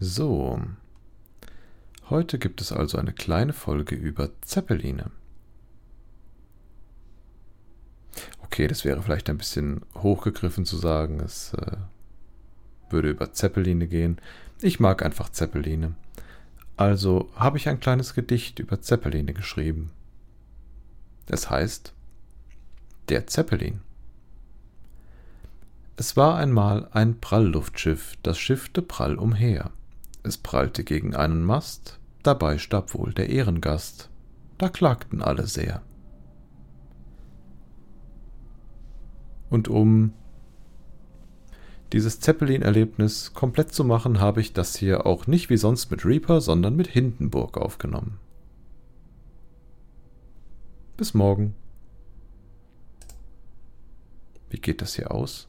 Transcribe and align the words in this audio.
So. 0.00 0.60
Heute 2.08 2.38
gibt 2.38 2.60
es 2.60 2.70
also 2.70 2.98
eine 2.98 3.12
kleine 3.12 3.52
Folge 3.52 3.96
über 3.96 4.30
Zeppeline. 4.42 5.10
Okay, 8.40 8.68
das 8.68 8.84
wäre 8.84 9.02
vielleicht 9.02 9.28
ein 9.28 9.38
bisschen 9.38 9.82
hochgegriffen 9.96 10.64
zu 10.64 10.76
sagen, 10.76 11.20
es 11.20 11.52
äh, 11.54 11.76
würde 12.90 13.10
über 13.10 13.32
Zeppeline 13.32 13.88
gehen. 13.88 14.20
Ich 14.62 14.78
mag 14.78 15.02
einfach 15.02 15.30
Zeppeline. 15.30 15.96
Also 16.76 17.28
habe 17.34 17.58
ich 17.58 17.68
ein 17.68 17.80
kleines 17.80 18.14
Gedicht 18.14 18.60
über 18.60 18.80
Zeppeline 18.80 19.34
geschrieben. 19.34 19.90
Es 21.26 21.50
heißt 21.50 21.92
Der 23.08 23.26
Zeppelin. 23.26 23.80
Es 25.96 26.16
war 26.16 26.36
einmal 26.36 26.88
ein 26.92 27.18
Prallluftschiff, 27.20 28.16
das 28.22 28.38
schiffte 28.38 28.80
prall 28.80 29.16
umher. 29.16 29.72
Es 30.28 30.36
prallte 30.36 30.84
gegen 30.84 31.16
einen 31.16 31.42
Mast, 31.42 31.98
dabei 32.22 32.58
starb 32.58 32.92
wohl 32.92 33.14
der 33.14 33.30
Ehrengast. 33.30 34.10
Da 34.58 34.68
klagten 34.68 35.22
alle 35.22 35.46
sehr. 35.46 35.80
Und 39.48 39.68
um 39.68 40.12
dieses 41.94 42.20
Zeppelin-Erlebnis 42.20 43.32
komplett 43.32 43.72
zu 43.72 43.84
machen, 43.84 44.20
habe 44.20 44.42
ich 44.42 44.52
das 44.52 44.76
hier 44.76 45.06
auch 45.06 45.26
nicht 45.26 45.48
wie 45.48 45.56
sonst 45.56 45.90
mit 45.90 46.04
Reaper, 46.04 46.42
sondern 46.42 46.76
mit 46.76 46.88
Hindenburg 46.88 47.56
aufgenommen. 47.56 48.20
Bis 50.98 51.14
morgen. 51.14 51.54
Wie 54.50 54.60
geht 54.60 54.82
das 54.82 54.94
hier 54.94 55.10
aus? 55.10 55.48